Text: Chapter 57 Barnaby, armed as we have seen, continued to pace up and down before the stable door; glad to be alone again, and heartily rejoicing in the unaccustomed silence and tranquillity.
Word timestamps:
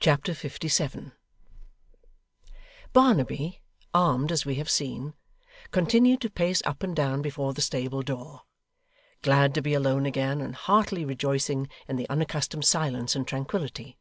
Chapter 0.00 0.32
57 0.32 1.12
Barnaby, 2.94 3.60
armed 3.92 4.32
as 4.32 4.46
we 4.46 4.54
have 4.54 4.70
seen, 4.70 5.12
continued 5.70 6.22
to 6.22 6.30
pace 6.30 6.62
up 6.64 6.82
and 6.82 6.96
down 6.96 7.20
before 7.20 7.52
the 7.52 7.60
stable 7.60 8.00
door; 8.00 8.44
glad 9.20 9.52
to 9.52 9.60
be 9.60 9.74
alone 9.74 10.06
again, 10.06 10.40
and 10.40 10.54
heartily 10.54 11.04
rejoicing 11.04 11.68
in 11.88 11.96
the 11.96 12.08
unaccustomed 12.08 12.64
silence 12.64 13.14
and 13.14 13.28
tranquillity. 13.28 13.98